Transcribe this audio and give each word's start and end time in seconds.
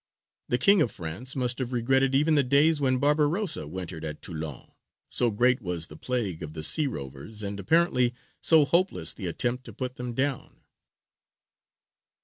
The 0.47 0.57
King 0.57 0.81
of 0.81 0.89
France 0.89 1.35
must 1.35 1.59
have 1.59 1.71
regretted 1.71 2.15
even 2.15 2.33
the 2.33 2.41
days 2.41 2.81
when 2.81 2.97
Barbarossa 2.97 3.67
wintered 3.67 4.03
at 4.03 4.19
Toulon, 4.19 4.71
so 5.11 5.29
great 5.29 5.61
was 5.61 5.85
the 5.85 5.95
plague 5.95 6.41
of 6.41 6.53
the 6.53 6.63
sea 6.63 6.87
rovers 6.87 7.43
and 7.43 7.59
apparently 7.59 8.15
so 8.41 8.65
hopeless 8.65 9.13
the 9.13 9.27
attempt 9.27 9.63
to 9.65 9.73
put 9.73 9.97
them 9.97 10.15
down. 10.15 10.61